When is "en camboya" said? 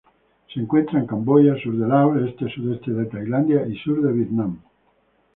1.03-1.55